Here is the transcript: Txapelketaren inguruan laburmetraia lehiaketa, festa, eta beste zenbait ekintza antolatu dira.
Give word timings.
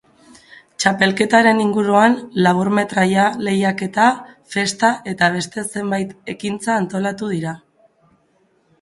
Txapelketaren 0.83 1.59
inguruan 1.65 2.15
laburmetraia 2.47 3.27
lehiaketa, 3.49 4.09
festa, 4.57 4.93
eta 5.15 5.33
beste 5.39 5.69
zenbait 5.75 6.19
ekintza 6.37 6.83
antolatu 6.83 7.35
dira. 7.37 7.59